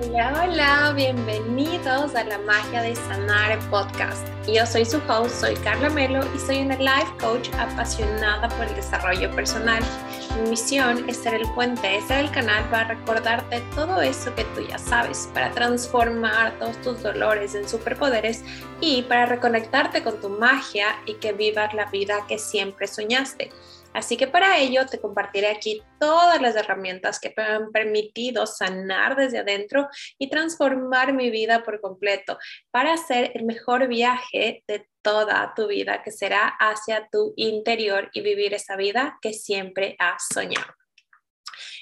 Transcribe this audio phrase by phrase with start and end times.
[0.00, 4.28] Hola, hola, bienvenidos a la magia de sanar podcast.
[4.46, 8.76] Yo soy su host, soy Carla Melo y soy una life coach apasionada por el
[8.76, 9.82] desarrollo personal.
[10.36, 14.44] Mi misión es ser el puente, es ser el canal para recordarte todo eso que
[14.54, 18.44] tú ya sabes, para transformar todos tus dolores en superpoderes
[18.80, 23.50] y para reconectarte con tu magia y que vivas la vida que siempre soñaste.
[23.98, 29.16] Así que para ello te compartiré aquí todas las herramientas que me han permitido sanar
[29.16, 32.38] desde adentro y transformar mi vida por completo
[32.70, 38.20] para hacer el mejor viaje de toda tu vida, que será hacia tu interior y
[38.20, 40.72] vivir esa vida que siempre has soñado.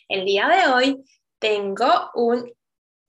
[0.09, 1.05] El día de hoy
[1.38, 2.51] tengo un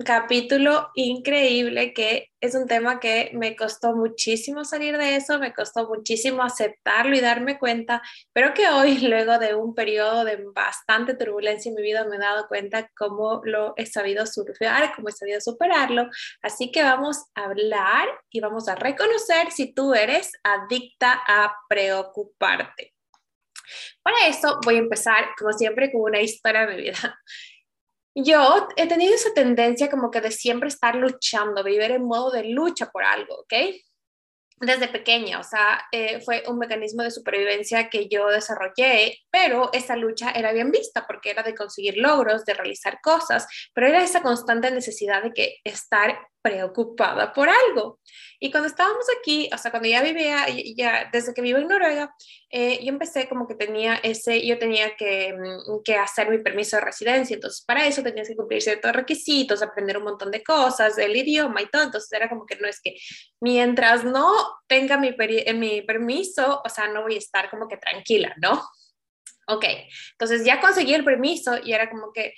[0.05, 5.87] capítulo increíble que es un tema que me costó muchísimo salir de eso, me costó
[5.87, 8.01] muchísimo aceptarlo y darme cuenta,
[8.31, 12.19] pero que hoy, luego de un periodo de bastante turbulencia en mi vida, me he
[12.19, 16.09] dado cuenta cómo lo he sabido surfear, cómo he sabido superarlo.
[16.41, 22.93] Así que vamos a hablar y vamos a reconocer si tú eres adicta a preocuparte.
[24.01, 27.19] Para eso voy a empezar, como siempre, con una historia de mi vida.
[28.19, 32.45] Yo he tenido esa tendencia como que de siempre estar luchando, vivir en modo de
[32.45, 33.53] lucha por algo, ¿ok?
[34.59, 39.95] Desde pequeña, o sea, eh, fue un mecanismo de supervivencia que yo desarrollé, pero esa
[39.95, 44.23] lucha era bien vista porque era de conseguir logros, de realizar cosas, pero era esa
[44.23, 47.99] constante necesidad de que estar preocupada por algo.
[48.39, 52.13] Y cuando estábamos aquí, o sea, cuando ya vivía, ya desde que vivo en Noruega,
[52.49, 56.77] eh, yo empecé como que tenía ese, yo tenía que, mm, que, hacer mi permiso
[56.77, 60.97] de residencia, entonces para eso tenías que cumplir ciertos requisitos, aprender un montón de cosas,
[60.97, 62.95] el idioma y todo, entonces era como que no es que
[63.41, 64.31] mientras no
[64.67, 65.15] tenga mi,
[65.55, 68.63] mi permiso, o sea, no voy a estar como que tranquila, ¿no?
[69.49, 69.63] Ok,
[70.11, 72.33] entonces ya conseguí el permiso y era como que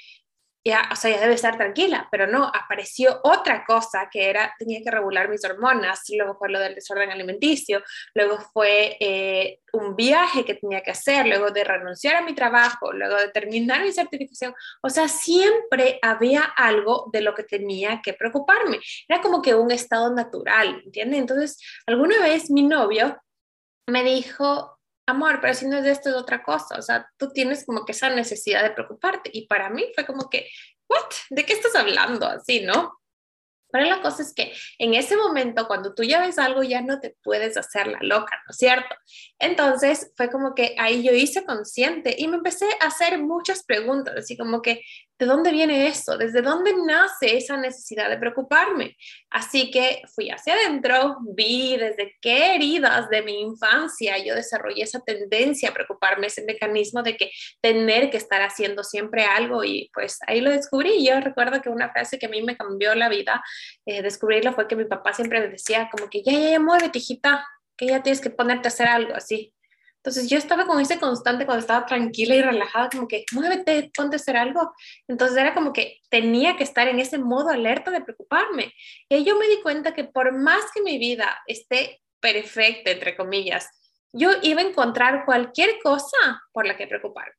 [0.63, 4.81] ya, o sea, ya debe estar tranquila, pero no, apareció otra cosa que era, tenía
[4.83, 7.81] que regular mis hormonas, luego fue lo del desorden alimenticio,
[8.13, 12.91] luego fue eh, un viaje que tenía que hacer, luego de renunciar a mi trabajo,
[12.91, 18.13] luego de terminar mi certificación, o sea, siempre había algo de lo que tenía que
[18.13, 21.19] preocuparme, era como que un estado natural, ¿entiendes?
[21.19, 23.17] Entonces, alguna vez mi novio
[23.87, 24.78] me dijo,
[25.09, 26.77] amor, pero si no es de esto, es otra cosa.
[26.77, 29.29] O sea, tú tienes como que esa necesidad de preocuparte.
[29.33, 30.49] Y para mí fue como que,
[30.87, 31.11] ¿what?
[31.29, 32.27] ¿De qué estás hablando?
[32.27, 32.98] Así, ¿no?
[33.71, 36.99] Pero la cosa es que en ese momento, cuando tú ya ves algo, ya no
[36.99, 38.95] te puedes hacer la loca, ¿no es cierto?
[39.37, 44.15] Entonces fue como que ahí yo hice consciente y me empecé a hacer muchas preguntas,
[44.17, 44.81] así como que,
[45.17, 46.17] ¿de dónde viene eso?
[46.17, 48.95] ¿Desde dónde nace esa necesidad de preocuparme?
[49.29, 55.01] Así que fui hacia adentro, vi desde qué heridas de mi infancia yo desarrollé esa
[55.01, 57.31] tendencia a preocuparme, ese mecanismo de que
[57.61, 61.05] tener que estar haciendo siempre algo y pues ahí lo descubrí.
[61.05, 63.43] Yo recuerdo que una frase que a mí me cambió la vida,
[63.85, 66.99] eh, descubrirlo, fue que mi papá siempre me decía como que ya, ya, ya, muévete,
[66.99, 67.47] hijita,
[67.77, 69.53] que ya tienes que ponerte a hacer algo así.
[69.99, 74.15] Entonces yo estaba con ese constante cuando estaba tranquila y relajada, como que muévete, ponte
[74.15, 74.73] a hacer algo.
[75.07, 78.73] Entonces era como que tenía que estar en ese modo alerta de preocuparme.
[79.09, 83.69] Y yo me di cuenta que por más que mi vida esté perfecta, entre comillas,
[84.13, 87.35] yo iba a encontrar cualquier cosa por la que preocuparme.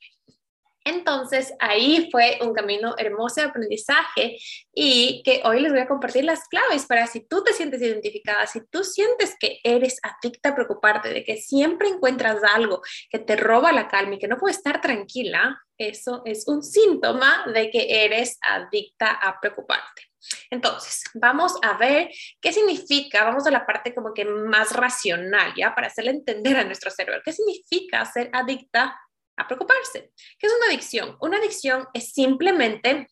[0.90, 4.36] Entonces, ahí fue un camino hermoso de aprendizaje
[4.74, 8.44] y que hoy les voy a compartir las claves para si tú te sientes identificada,
[8.48, 13.36] si tú sientes que eres adicta a preocuparte, de que siempre encuentras algo que te
[13.36, 18.04] roba la calma y que no puedes estar tranquila, eso es un síntoma de que
[18.04, 20.10] eres adicta a preocuparte.
[20.50, 25.72] Entonces, vamos a ver qué significa, vamos a la parte como que más racional, ¿ya?
[25.74, 28.98] Para hacerle entender a nuestro cerebro, ¿qué significa ser adicta
[29.40, 30.12] a preocuparse.
[30.38, 31.16] ¿Qué es una adicción?
[31.20, 33.08] Una adicción es simplemente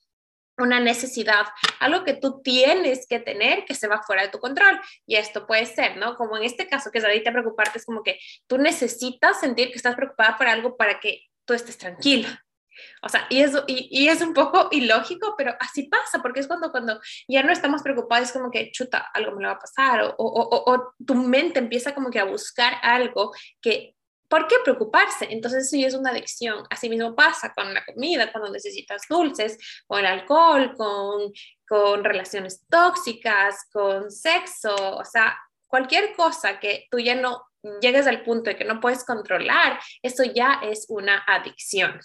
[0.59, 1.47] una necesidad,
[1.79, 4.81] algo que tú tienes que tener que se va fuera de tu control.
[5.07, 6.17] Y esto puede ser, ¿no?
[6.17, 9.71] Como en este caso que es adicta a preocuparte, es como que tú necesitas sentir
[9.71, 12.45] que estás preocupada por algo para que tú estés tranquila.
[13.03, 16.71] O sea, y, eso, y, es un poco ilógico, pero así pasa, porque es cuando,
[16.71, 20.15] cuando ya no estamos preocupados, es como que, chuta, algo me va a pasar, o,
[20.17, 23.97] o, o tu mente empieza como que a buscar algo que
[24.29, 25.27] ¿Por qué preocuparse?
[25.31, 26.65] Entonces eso ya es una adicción.
[26.71, 31.33] Asimismo pasa con la comida, cuando necesitas dulces, con el alcohol, con,
[31.67, 37.47] con relaciones tóxicas, con sexo, o sea, cualquier cosa que tú ya no
[37.81, 41.99] llegues al punto de que no puedes controlar, eso ya es una adicción.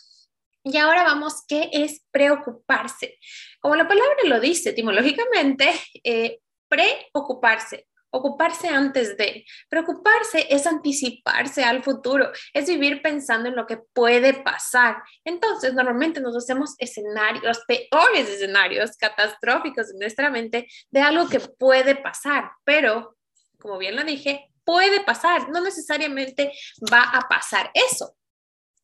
[0.63, 3.19] Y ahora vamos, ¿qué es preocuparse?
[3.59, 5.71] Como la palabra lo dice etimológicamente,
[6.03, 9.45] eh, preocuparse ocuparse antes de.
[9.68, 15.04] Preocuparse es anticiparse al futuro, es vivir pensando en lo que puede pasar.
[15.25, 21.95] Entonces, normalmente nos hacemos escenarios, peores escenarios catastróficos en nuestra mente de algo que puede
[21.95, 23.18] pasar, pero,
[23.60, 26.51] como bien lo dije, puede pasar, no necesariamente
[26.92, 28.15] va a pasar eso.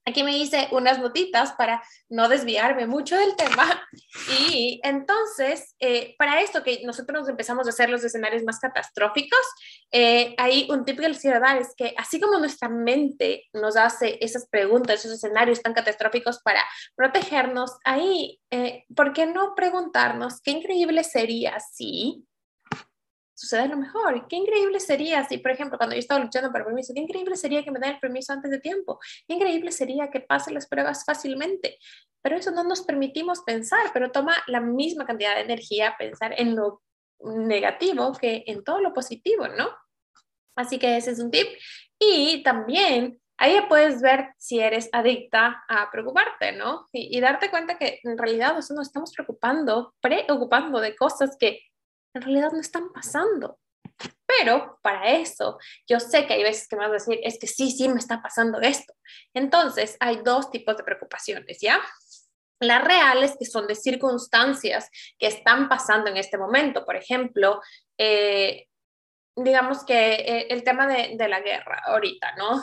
[0.09, 3.81] Aquí me hice unas notitas para no desviarme mucho del tema.
[4.39, 9.39] Y entonces, eh, para esto que nosotros empezamos a hacer los escenarios más catastróficos,
[9.91, 13.75] eh, hay un tip que les quiero dar, es que así como nuestra mente nos
[13.77, 16.61] hace esas preguntas, esos escenarios tan catastróficos para
[16.95, 22.25] protegernos, ahí, eh, ¿por qué no preguntarnos qué increíble sería si
[23.39, 24.27] sucede lo mejor.
[24.27, 27.63] Qué increíble sería si, por ejemplo, cuando yo estaba luchando por permiso, qué increíble sería
[27.63, 29.00] que me den el permiso antes de tiempo.
[29.25, 31.80] Qué increíble sería que pasen las pruebas fácilmente.
[32.21, 36.57] Pero eso no nos permitimos pensar, pero toma la misma cantidad de energía pensar en
[36.57, 36.81] lo
[37.21, 39.69] negativo que en todo lo positivo, ¿no?
[40.57, 41.47] Así que ese es un tip.
[41.97, 46.89] Y también ahí puedes ver si eres adicta a preocuparte, ¿no?
[46.92, 51.62] Y, y darte cuenta que en realidad nosotros nos estamos preocupando, preocupando de cosas que
[52.13, 53.59] en realidad no están pasando.
[54.25, 55.57] Pero para eso,
[55.88, 58.00] yo sé que hay veces que me vas a decir, es que sí, sí, me
[58.00, 58.94] está pasando esto.
[59.33, 61.81] Entonces, hay dos tipos de preocupaciones, ¿ya?
[62.59, 66.85] Las reales, que son de circunstancias que están pasando en este momento.
[66.85, 67.61] Por ejemplo,
[67.97, 68.67] eh,
[69.35, 72.61] digamos que eh, el tema de, de la guerra ahorita, ¿no?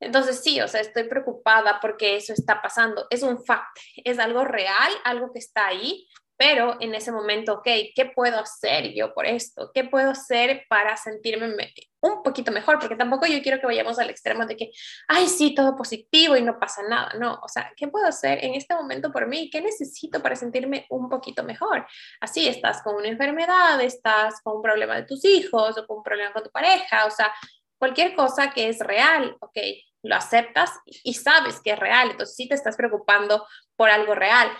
[0.00, 3.06] Entonces sí, o sea, estoy preocupada porque eso está pasando.
[3.10, 7.68] Es un fact, es algo real, algo que está ahí, pero en ese momento, ok,
[7.94, 9.70] ¿qué puedo hacer yo por esto?
[9.72, 11.54] ¿Qué puedo hacer para sentirme
[12.00, 12.78] un poquito mejor?
[12.78, 14.70] Porque tampoco yo quiero que vayamos al extremo de que,
[15.08, 17.12] ay, sí, todo positivo y no pasa nada.
[17.18, 19.48] No, o sea, ¿qué puedo hacer en este momento por mí?
[19.50, 21.86] ¿Qué necesito para sentirme un poquito mejor?
[22.20, 26.02] Así, estás con una enfermedad, estás con un problema de tus hijos o con un
[26.02, 27.32] problema con tu pareja, o sea,
[27.78, 29.58] cualquier cosa que es real, ok,
[30.02, 30.70] lo aceptas
[31.02, 33.46] y sabes que es real, entonces sí te estás preocupando
[33.76, 34.50] por algo real,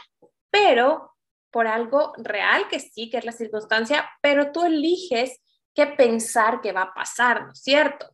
[0.50, 1.13] pero
[1.54, 5.40] por algo real que sí, que es la circunstancia, pero tú eliges
[5.72, 8.10] qué pensar que va a pasar, ¿no es cierto?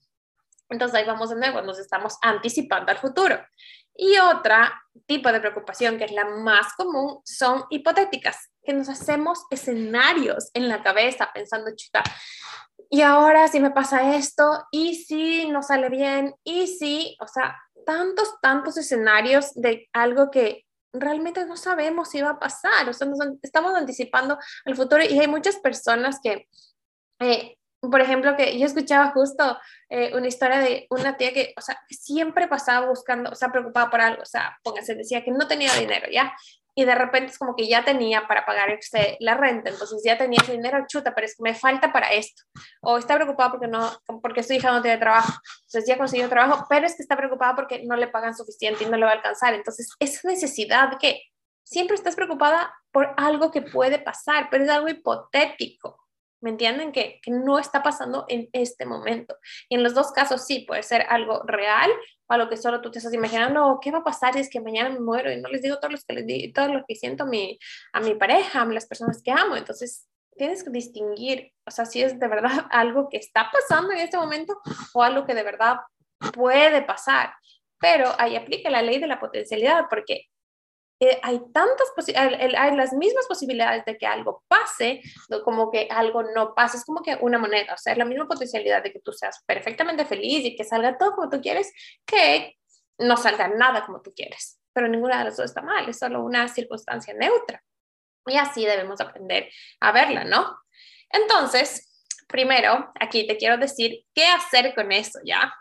[0.69, 3.43] Entonces ahí vamos de nuevo, nos estamos anticipando al futuro.
[3.97, 9.47] Y otra tipo de preocupación, que es la más común, son hipotéticas, que nos hacemos
[9.51, 12.03] escenarios en la cabeza pensando, chuta,
[12.91, 17.59] y ahora si me pasa esto, y si no sale bien, y si, o sea,
[17.87, 23.09] tantos, tantos escenarios de algo que realmente no sabemos si va a pasar, o sea,
[23.43, 26.49] estamos anticipando al futuro y hay muchas personas que,
[27.21, 29.59] eh, por ejemplo, que yo escuchaba justo
[29.89, 33.91] eh, una historia de una tía que, o sea, siempre pasaba buscando, o sea, preocupada
[33.91, 36.33] por algo, o sea, póngase, decía que no tenía dinero, ¿ya?
[36.81, 40.17] Y de repente es como que ya tenía para pagar este, la renta, entonces ya
[40.17, 42.43] tenía ese dinero, chuta, pero es que me falta para esto.
[42.81, 43.93] O está preocupada porque, no,
[44.23, 45.31] porque su hija no tiene trabajo,
[45.67, 48.87] entonces ya consiguió trabajo, pero es que está preocupada porque no le pagan suficiente y
[48.87, 49.53] no le va a alcanzar.
[49.53, 51.21] Entonces, esa necesidad que
[51.65, 55.99] siempre estás preocupada por algo que puede pasar, pero es algo hipotético.
[56.41, 56.93] ¿Me entienden?
[56.93, 59.37] Que, que, no está pasando en este momento.
[59.69, 61.91] Y en los dos casos sí, puede ser algo real
[62.31, 64.61] o algo que solo tú te estás imaginando, ¿qué va a pasar si es que
[64.61, 65.33] mañana me muero?
[65.33, 67.59] Y no les digo todo, los que les digo, todo lo que siento a mi,
[67.93, 69.57] a mi pareja, a las personas que amo.
[69.57, 73.99] Entonces, tienes que distinguir, o sea, si es de verdad algo que está pasando en
[73.99, 74.57] este momento
[74.95, 75.79] o algo que de verdad
[76.33, 77.35] puede pasar.
[77.81, 80.30] Pero ahí aplica la ley de la potencialidad, porque
[81.23, 85.01] hay tantas hay las mismas posibilidades de que algo pase
[85.45, 88.29] como que algo no pase, es como que una moneda, o sea, es la misma
[88.29, 91.73] potencialidad de que tú seas perfectamente feliz y que salga todo como tú quieres,
[92.05, 92.57] que
[92.99, 96.23] no salga nada como tú quieres, pero ninguna de las dos está mal, es solo
[96.23, 97.63] una circunstancia neutra.
[98.27, 100.59] Y así debemos aprender a verla, ¿no?
[101.09, 105.53] Entonces, primero, aquí te quiero decir qué hacer con eso, ¿ya?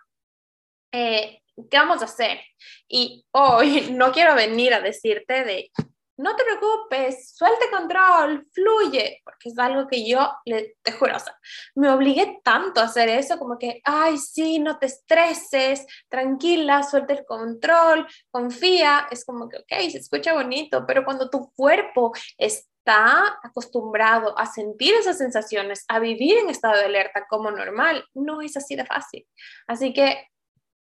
[0.91, 2.39] Eh, ¿qué vamos a hacer?
[2.87, 5.71] Y hoy no quiero venir a decirte de,
[6.19, 11.33] no te preocupes, suelte control, fluye, porque es algo que yo, te juro, o sea,
[11.75, 17.13] me obligué tanto a hacer eso, como que, ay, sí, no te estreses, tranquila, suelta
[17.13, 23.39] el control, confía, es como que, ok, se escucha bonito, pero cuando tu cuerpo está
[23.41, 28.57] acostumbrado a sentir esas sensaciones, a vivir en estado de alerta como normal, no es
[28.57, 29.25] así de fácil.
[29.67, 30.27] Así que,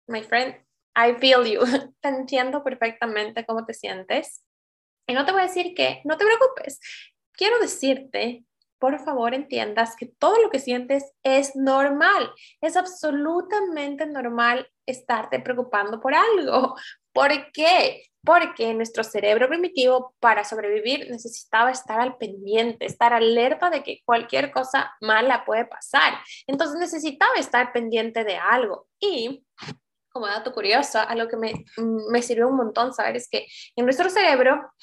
[0.08, 0.67] my friend,
[0.98, 1.62] I feel you.
[2.02, 4.44] Te entiendo perfectamente cómo te sientes.
[5.08, 6.80] Y no te voy a decir que no te preocupes.
[7.32, 8.44] Quiero decirte,
[8.80, 12.32] por favor, entiendas que todo lo que sientes es normal.
[12.62, 16.76] Es absolutamente normal estarte preocupando por algo.
[17.14, 18.04] ¿Por qué?
[18.24, 24.52] Porque nuestro cerebro primitivo para sobrevivir necesitaba estar al pendiente, estar alerta de que cualquier
[24.52, 26.14] cosa mala puede pasar.
[26.48, 28.88] Entonces necesitaba estar pendiente de algo.
[29.00, 29.46] Y
[30.18, 31.54] como dato curioso, algo que me,
[32.10, 33.46] me sirvió un montón saber es que
[33.76, 34.74] en nuestro cerebro,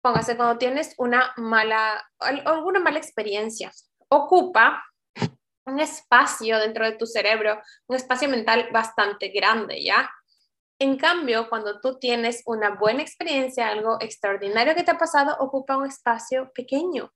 [0.00, 3.72] póngase cuando tienes una mala, alguna mala experiencia,
[4.08, 4.84] ocupa
[5.66, 10.08] un espacio dentro de tu cerebro, un espacio mental bastante grande, ¿ya?
[10.78, 15.76] En cambio, cuando tú tienes una buena experiencia, algo extraordinario que te ha pasado, ocupa
[15.76, 17.12] un espacio pequeño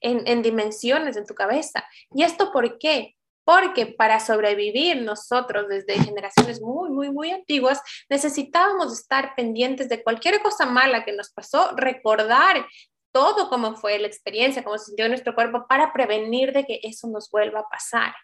[0.00, 1.84] en, en dimensiones en tu cabeza.
[2.14, 3.16] ¿Y esto por qué?
[3.44, 10.40] Porque para sobrevivir nosotros desde generaciones muy, muy, muy antiguas, necesitábamos estar pendientes de cualquier
[10.42, 12.64] cosa mala que nos pasó, recordar
[13.12, 17.08] todo cómo fue la experiencia, cómo se sintió nuestro cuerpo para prevenir de que eso
[17.08, 18.14] nos vuelva a pasar.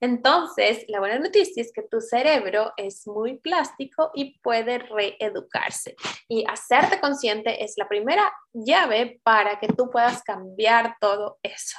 [0.00, 5.94] Entonces, la buena noticia es que tu cerebro es muy plástico y puede reeducarse.
[6.28, 11.76] Y hacerte consciente es la primera llave para que tú puedas cambiar todo eso.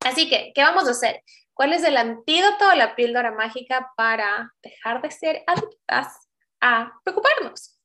[0.00, 1.22] Así que, ¿qué vamos a hacer?
[1.62, 6.28] ¿Cuál es el antídoto o la píldora mágica para dejar de ser adictas
[6.60, 7.78] a preocuparnos?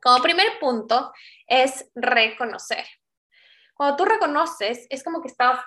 [0.00, 1.12] Como primer punto
[1.48, 2.86] es reconocer.
[3.74, 5.58] Cuando tú reconoces, es como que estás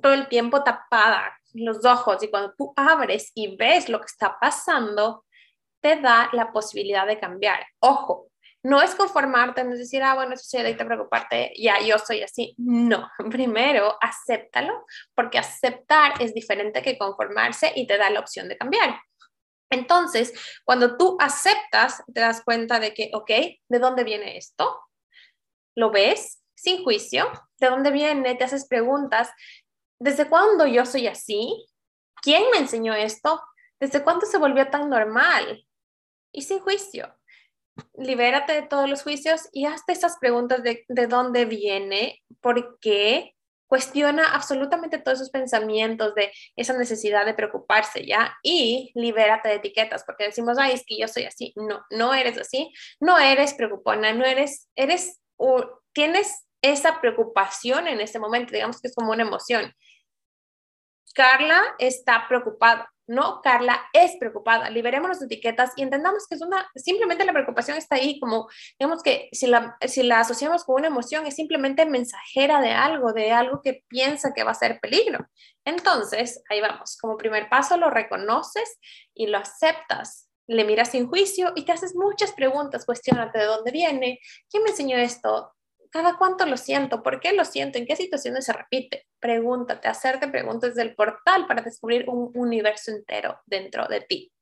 [0.00, 4.38] todo el tiempo tapada los ojos y cuando tú abres y ves lo que está
[4.38, 5.24] pasando,
[5.80, 7.66] te da la posibilidad de cambiar.
[7.80, 8.28] Ojo,
[8.62, 12.22] no es conformarte, no es decir, ah, bueno, eso sí, de preocuparte, ya yo soy
[12.22, 12.54] así.
[12.58, 18.56] No, primero acéptalo, porque aceptar es diferente que conformarse y te da la opción de
[18.56, 19.00] cambiar.
[19.70, 20.32] Entonces,
[20.64, 23.30] cuando tú aceptas, te das cuenta de que, ok,
[23.68, 24.78] ¿de dónde viene esto?
[25.74, 29.30] Lo ves, sin juicio, de dónde viene, te haces preguntas,
[29.98, 31.66] ¿desde cuándo yo soy así?
[32.22, 33.42] ¿Quién me enseñó esto?
[33.80, 35.66] ¿Desde cuándo se volvió tan normal?
[36.32, 37.12] Y sin juicio.
[37.94, 43.34] Libérate de todos los juicios y hazte esas preguntas de, de dónde viene, por qué,
[43.72, 48.36] cuestiona absolutamente todos esos pensamientos de esa necesidad de preocuparse, ¿ya?
[48.42, 51.54] Y libérate de etiquetas, porque decimos, ay, es que yo soy así.
[51.56, 55.22] No, no eres así, no eres preocupona, no eres, eres,
[55.94, 59.72] tienes esa preocupación en ese momento, digamos que es como una emoción.
[61.14, 64.70] Carla está preocupada, no, Carla es preocupada.
[64.70, 69.02] Liberemos las etiquetas y entendamos que es una, simplemente la preocupación está ahí, como, digamos
[69.02, 73.32] que si la, si la asociamos con una emoción, es simplemente mensajera de algo, de
[73.32, 75.26] algo que piensa que va a ser peligro.
[75.64, 78.78] Entonces, ahí vamos, como primer paso lo reconoces
[79.14, 80.28] y lo aceptas.
[80.46, 84.18] Le miras sin juicio y te haces muchas preguntas, cuestionate de dónde viene,
[84.50, 85.52] quién me enseñó esto,
[85.92, 87.02] ¿Cada cuánto lo siento?
[87.02, 87.76] ¿Por qué lo siento?
[87.76, 89.06] ¿En qué situaciones se repite?
[89.20, 94.32] Pregúntate, hacerte preguntas del portal para descubrir un universo entero dentro de ti.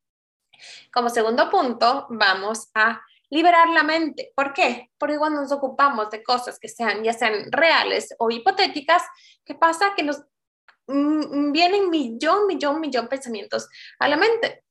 [0.93, 4.33] Como segundo punto, vamos a liberar la mente.
[4.37, 4.93] ¿Por qué?
[4.97, 9.03] Porque cuando nos ocupamos de cosas que sean ya sean reales o hipotéticas,
[9.45, 9.93] ¿qué pasa?
[9.97, 10.23] Que nos
[10.87, 14.63] mm, vienen millón, millón, millón pensamientos a la mente.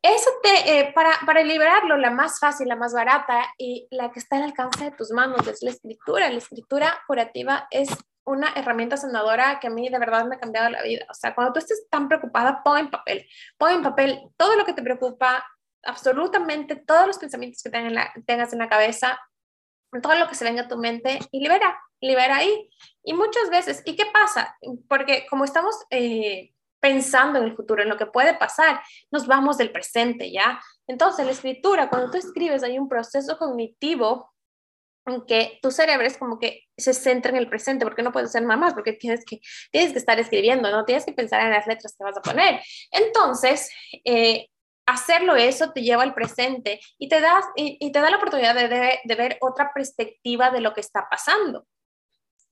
[0.00, 4.20] Eso te, eh, para, para liberarlo, la más fácil, la más barata y la que
[4.20, 6.30] está al alcance de tus manos es la escritura.
[6.30, 7.88] La escritura curativa es
[8.24, 11.06] una herramienta sanadora que a mí de verdad me ha cambiado la vida.
[11.10, 13.26] O sea, cuando tú estés tan preocupada, pon en papel,
[13.56, 15.44] pon en papel todo lo que te preocupa,
[15.82, 19.18] absolutamente todos los pensamientos que tengas en la cabeza,
[20.02, 22.70] todo lo que se venga a tu mente y libera, libera ahí.
[23.02, 24.56] Y muchas veces, ¿y qué pasa?
[24.88, 28.80] Porque como estamos eh, pensando en el futuro, en lo que puede pasar,
[29.10, 30.60] nos vamos del presente, ¿ya?
[30.86, 34.32] Entonces, la escritura, cuando tú escribes, hay un proceso cognitivo
[35.06, 38.30] en que tu cerebro es como que se centra en el presente, porque no puedes
[38.30, 40.84] ser mamás, porque tienes que, tienes que estar escribiendo, ¿no?
[40.84, 42.60] Tienes que pensar en las letras que vas a poner.
[42.90, 43.70] Entonces,
[44.04, 44.48] eh,
[44.86, 48.98] hacerlo eso te lleva al presente y te, das, y, te da la oportunidad de,
[49.02, 51.66] de ver otra perspectiva de lo que está pasando.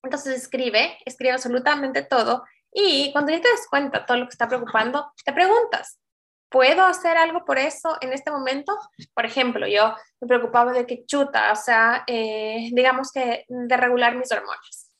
[0.03, 2.43] Entonces escribe, escribe absolutamente todo
[2.79, 5.99] y cuando ya te das cuenta todo lo que está preocupando, te preguntas,
[6.47, 8.77] ¿puedo hacer algo por eso en este momento?
[9.15, 14.15] Por ejemplo, yo me preocupaba de que chuta, o sea, eh, digamos que de regular
[14.15, 14.91] mis hormonas.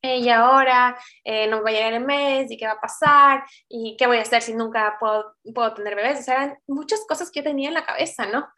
[0.00, 3.96] y ahora eh, no va a llegar el mes y qué va a pasar y
[3.98, 6.20] qué voy a hacer si nunca puedo, puedo tener bebés.
[6.20, 8.48] O sea, eran muchas cosas que yo tenía en la cabeza, ¿no?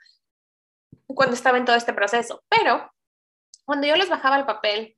[1.09, 2.45] Cuando estaba en todo este proceso.
[2.49, 2.93] Pero
[3.65, 4.96] cuando yo les bajaba el papel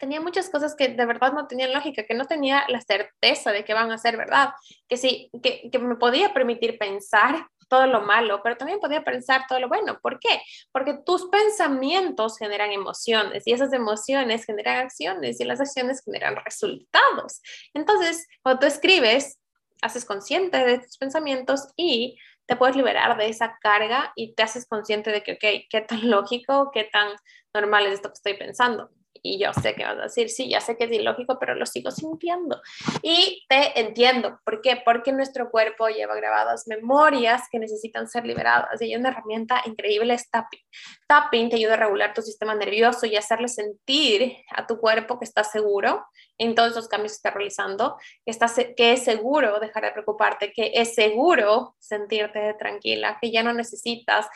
[0.00, 3.64] tenía muchas cosas que de verdad no tenían lógica, que no tenía la certeza de
[3.64, 4.50] que van a ser verdad,
[4.88, 9.44] que sí, que, que me podía permitir pensar todo lo malo, pero también podía pensar
[9.48, 9.98] todo lo bueno.
[10.02, 10.42] ¿Por qué?
[10.72, 17.42] Porque tus pensamientos generan emociones y esas emociones generan acciones y las acciones generan resultados.
[17.74, 19.38] Entonces, cuando tú escribes,
[19.82, 24.66] haces consciente de tus pensamientos y te puedes liberar de esa carga y te haces
[24.66, 27.14] consciente de que, ok, qué tan lógico, qué tan
[27.54, 28.90] normal es esto que estoy pensando
[29.22, 31.66] y yo sé que vas a decir, sí, ya sé que es ilógico, pero lo
[31.66, 32.60] sigo sintiendo.
[33.02, 34.40] Y te entiendo.
[34.44, 34.80] ¿Por qué?
[34.84, 38.80] Porque nuestro cuerpo lleva grabadas memorias que necesitan ser liberadas.
[38.80, 40.60] Y hay una herramienta increíble, es tapping.
[41.06, 45.24] Tapping te ayuda a regular tu sistema nervioso y hacerle sentir a tu cuerpo que
[45.24, 46.06] está seguro
[46.38, 50.52] en todos esos cambios que está realizando, que, está, que es seguro dejar de preocuparte,
[50.52, 54.26] que es seguro sentirte tranquila, que ya no necesitas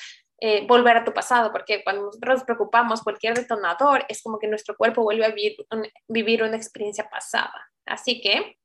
[0.40, 4.76] eh, volver a tu pasado, porque cuando nos preocupamos, cualquier detonador es como que nuestro
[4.76, 5.56] cuerpo vuelve a vivir,
[6.08, 7.70] vivir una experiencia pasada.
[7.86, 8.58] Así que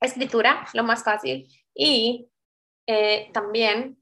[0.00, 2.28] escritura, lo más fácil, y
[2.86, 4.01] eh, también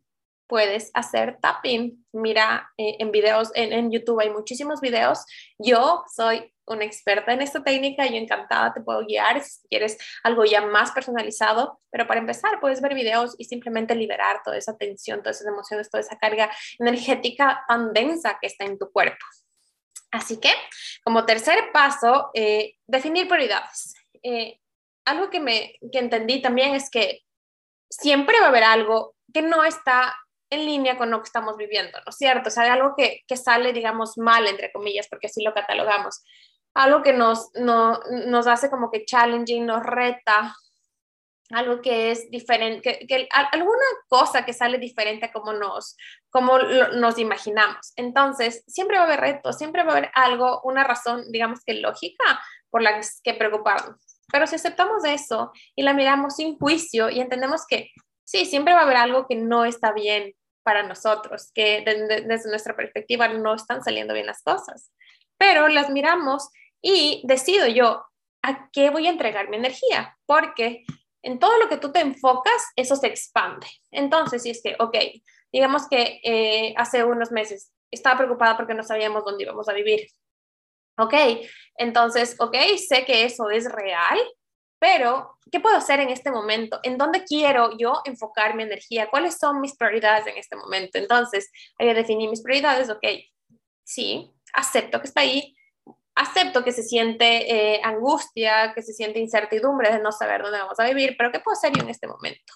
[0.50, 2.04] puedes hacer tapping.
[2.12, 5.24] Mira, eh, en videos, en, en, YouTube hay muchísimos videos.
[5.58, 10.44] Yo soy una experta en esta técnica, yo encantada te puedo guiar si quieres algo
[10.44, 15.22] ya más personalizado, pero para empezar puedes ver videos y simplemente liberar toda esa tensión,
[15.22, 19.24] todas esas emociones, toda esa carga energética tan densa que está en tu cuerpo.
[20.10, 20.52] Así que,
[21.04, 23.94] como tercer paso, eh, definir prioridades.
[24.22, 24.58] Eh,
[25.04, 27.22] algo que, me, que entendí también es que
[27.88, 30.16] siempre va a haber algo que no está
[30.50, 32.48] en línea con lo que estamos viviendo, ¿no es cierto?
[32.48, 36.22] O sea, algo que, que sale, digamos, mal, entre comillas, porque así lo catalogamos
[36.74, 40.54] algo que nos, no, nos hace como que challenging, nos reta,
[41.50, 45.96] algo que es diferente, que, alguna cosa que sale diferente a como nos,
[46.30, 47.92] como nos imaginamos.
[47.96, 51.74] Entonces, siempre va a haber retos, siempre va a haber algo, una razón, digamos que
[51.74, 52.40] lógica
[52.70, 53.96] por la que preocuparnos.
[54.32, 57.90] Pero si aceptamos eso y la miramos sin juicio y entendemos que
[58.24, 62.76] sí, siempre va a haber algo que no está bien para nosotros, que desde nuestra
[62.76, 64.90] perspectiva no están saliendo bien las cosas
[65.40, 66.50] pero las miramos
[66.82, 68.04] y decido yo
[68.42, 70.84] a qué voy a entregar mi energía, porque
[71.22, 73.66] en todo lo que tú te enfocas, eso se expande.
[73.90, 74.96] Entonces, si es que, ok,
[75.50, 80.08] digamos que eh, hace unos meses estaba preocupada porque no sabíamos dónde íbamos a vivir.
[80.98, 81.14] Ok,
[81.76, 84.18] entonces, ok, sé que eso es real,
[84.80, 86.80] pero ¿qué puedo hacer en este momento?
[86.82, 89.08] ¿En dónde quiero yo enfocar mi energía?
[89.10, 90.98] ¿Cuáles son mis prioridades en este momento?
[90.98, 93.04] Entonces, ahí definí mis prioridades, ok,
[93.84, 95.54] sí, acepto que está ahí,
[96.14, 100.80] acepto que se siente eh, angustia, que se siente incertidumbre de no saber dónde vamos
[100.80, 102.54] a vivir, pero ¿qué puedo hacer yo en este momento?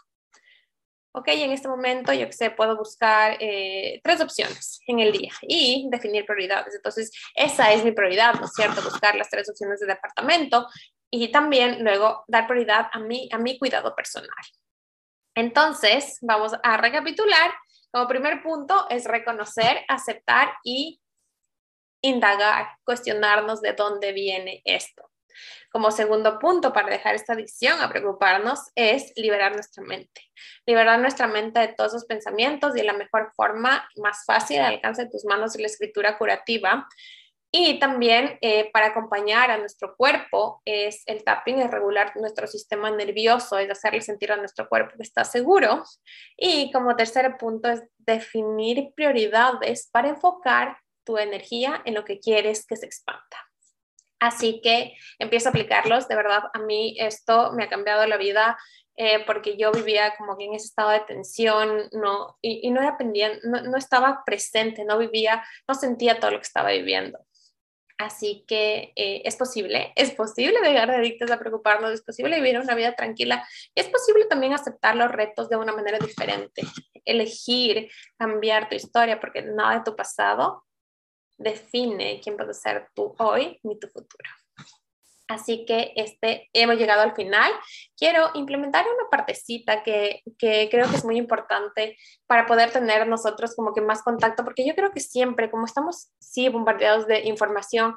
[1.16, 5.32] Ok, en este momento yo que sé, puedo buscar eh, tres opciones en el día
[5.42, 6.74] y definir prioridades.
[6.74, 8.82] Entonces, esa es mi prioridad, ¿no es cierto?
[8.82, 10.66] Buscar las tres opciones de departamento
[11.22, 14.30] y también luego dar prioridad a mí, a mi cuidado personal.
[15.36, 17.54] Entonces, vamos a recapitular.
[17.92, 21.00] Como primer punto es reconocer, aceptar y
[22.00, 25.08] indagar, cuestionarnos de dónde viene esto.
[25.70, 30.32] Como segundo punto para dejar esta adicción a preocuparnos es liberar nuestra mente.
[30.66, 35.04] Liberar nuestra mente de todos esos pensamientos y la mejor forma, más fácil, al alcance
[35.04, 36.88] de tus manos, es la escritura curativa.
[37.56, 42.90] Y también eh, para acompañar a nuestro cuerpo es el tapping, es regular nuestro sistema
[42.90, 45.84] nervioso, es hacerle sentir a nuestro cuerpo que está seguro.
[46.36, 52.66] Y como tercer punto es definir prioridades para enfocar tu energía en lo que quieres
[52.66, 53.22] que se expanda.
[54.18, 56.08] Así que empiezo a aplicarlos.
[56.08, 58.58] De verdad, a mí esto me ha cambiado la vida
[58.96, 62.98] eh, porque yo vivía como que en ese estado de tensión no, y, no era
[62.98, 67.20] pendiente, no, estaba presente, no vivía, no sentía todo lo que estaba viviendo.
[67.96, 72.58] Así que eh, es posible, es posible dejar de adictos a preocuparnos, es posible vivir
[72.58, 76.62] una vida tranquila es posible también aceptar los retos de una manera diferente,
[77.04, 80.64] elegir cambiar tu historia porque nada de tu pasado
[81.38, 84.30] define quién a ser tú hoy ni tu futuro.
[85.26, 87.50] Así que este, hemos llegado al final.
[87.96, 93.54] Quiero implementar una partecita que, que, creo que es muy importante para poder tener nosotros
[93.56, 97.96] como que más contacto, porque yo creo que siempre, como estamos, sí, bombardeados de información,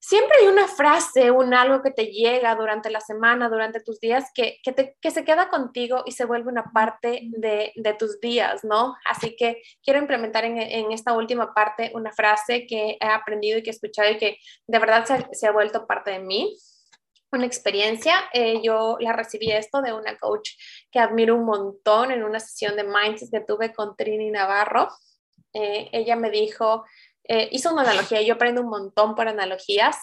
[0.00, 4.30] siempre hay una frase, un algo que te llega durante la semana, durante tus días,
[4.34, 8.94] que, que, se queda contigo y se vuelve una parte de, de tus días, ¿no?
[9.04, 13.62] Así que quiero implementar en, en, esta última parte una frase que he aprendido y
[13.62, 16.56] que he escuchado y que de verdad se, se ha vuelto parte de mí.
[17.30, 20.50] Una experiencia, eh, yo la recibí esto de una coach
[20.90, 24.88] que admiro un montón en una sesión de Mindset que tuve con Trini Navarro.
[25.52, 26.84] Eh, ella me dijo,
[27.28, 29.96] eh, hizo una analogía, yo aprendo un montón por analogías,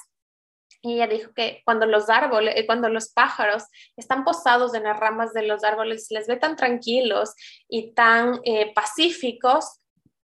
[0.86, 3.64] y ella dijo que cuando los árboles, eh, cuando los pájaros
[3.98, 7.34] están posados en las ramas de los árboles, les ve tan tranquilos
[7.68, 9.80] y tan eh, pacíficos,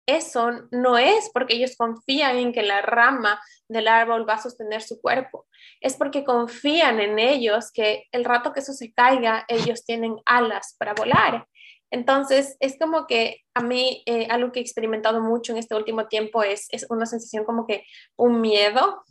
[0.05, 4.81] eso no es porque ellos confían en que la rama del árbol va a sostener
[4.81, 5.47] su cuerpo,
[5.79, 10.75] es porque confían en ellos que el rato que eso se caiga, ellos tienen alas
[10.77, 11.45] para volar.
[11.91, 16.07] Entonces, es como que a mí eh, algo que he experimentado mucho en este último
[16.07, 19.03] tiempo es, es una sensación como que un miedo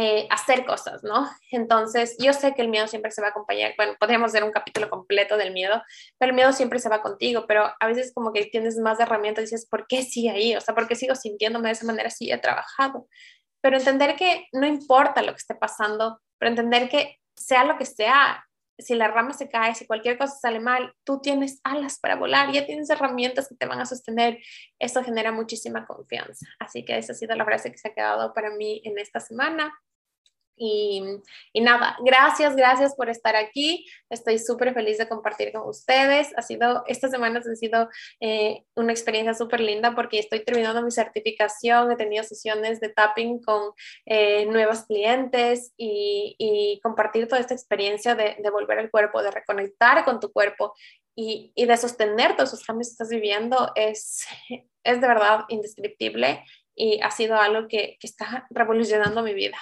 [0.00, 1.28] eh, hacer cosas, ¿no?
[1.50, 4.52] Entonces, yo sé que el miedo siempre se va a acompañar, bueno, podríamos hacer un
[4.52, 5.82] capítulo completo del miedo,
[6.18, 9.42] pero el miedo siempre se va contigo, pero a veces como que tienes más herramientas
[9.42, 10.54] y dices, ¿por qué sigue ahí?
[10.54, 13.08] O sea, ¿por qué sigo sintiéndome de esa manera si he trabajado?
[13.60, 17.84] Pero entender que no importa lo que esté pasando, pero entender que sea lo que
[17.84, 18.46] sea,
[18.78, 22.52] si la rama se cae, si cualquier cosa sale mal, tú tienes alas para volar,
[22.52, 24.38] ya tienes herramientas que te van a sostener.
[24.78, 26.46] Eso genera muchísima confianza.
[26.60, 29.20] Así que esa ha sido la frase que se ha quedado para mí en esta
[29.20, 29.72] semana.
[30.58, 31.02] Y,
[31.54, 33.86] nada, gracias, gracias por estar aquí.
[34.10, 36.36] Estoy súper feliz de compartir con ustedes.
[36.36, 37.88] Ha sido, estas semanas han sido
[38.20, 41.90] eh, una experiencia súper linda porque estoy terminando mi certificación.
[41.92, 43.72] He tenido sesiones de tapping con
[44.06, 49.30] eh, nuevos clientes y, y, compartir toda esta experiencia de, de, volver al cuerpo, de
[49.30, 50.74] reconectar con tu cuerpo
[51.14, 54.26] y, y de sostener todos esos cambios que estás viviendo es,
[54.84, 56.44] es de verdad indescriptible
[56.78, 59.58] y ha sido algo que, que está revolucionando mi vida.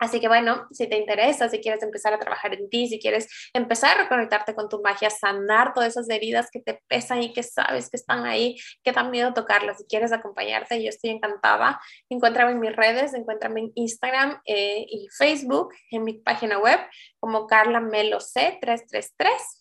[0.00, 3.28] Así que bueno, si te interesa, si quieres empezar a trabajar en ti, si quieres
[3.52, 7.42] empezar a reconectarte con tu magia, sanar todas esas heridas que te pesan y que
[7.42, 11.78] sabes que están ahí, que dan miedo tocarlas, si quieres acompañarte, yo estoy encantada.
[12.08, 16.80] Encuéntrame en mis redes, encuéntrame en Instagram eh, y Facebook, en mi página web
[17.18, 19.59] como Carla Melo C 333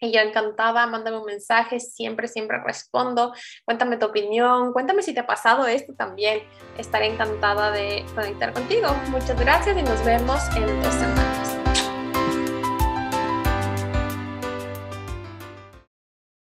[0.00, 3.32] y yo encantada, mándame un mensaje, siempre, siempre respondo.
[3.64, 6.42] Cuéntame tu opinión, cuéntame si te ha pasado esto también.
[6.76, 8.88] Estaré encantada de conectar contigo.
[9.10, 11.37] Muchas gracias y nos vemos en dos semanas.